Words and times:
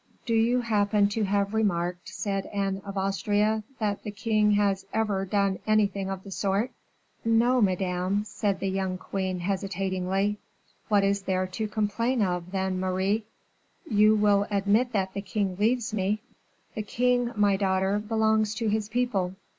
"Do 0.25 0.33
you 0.33 0.61
happen 0.61 1.09
to 1.09 1.25
have 1.25 1.53
remarked," 1.53 2.09
said 2.09 2.47
Anne 2.47 2.81
of 2.83 2.97
Austria, 2.97 3.63
"that 3.77 4.01
the 4.01 4.09
king 4.09 4.53
has 4.53 4.83
ever 4.91 5.25
done 5.25 5.59
anything 5.67 6.09
of 6.09 6.23
the 6.23 6.31
sort?" 6.31 6.71
"No, 7.23 7.61
madame," 7.61 8.23
said 8.23 8.59
the 8.59 8.67
young 8.67 8.97
queen, 8.97 9.41
hesitatingly. 9.41 10.39
"What 10.87 11.03
is 11.03 11.21
there 11.21 11.45
to 11.45 11.67
complain 11.67 12.23
of, 12.23 12.51
then, 12.51 12.79
Marie?" 12.79 13.25
"You 13.87 14.15
will 14.15 14.47
admit 14.49 14.91
that 14.93 15.13
the 15.13 15.21
king 15.21 15.55
leaves 15.57 15.93
me?" 15.93 16.23
"The 16.73 16.81
king, 16.81 17.31
my 17.35 17.55
daughter, 17.55 17.99
belongs 17.99 18.55
to 18.55 18.69
his 18.69 18.89
people." 18.89 19.35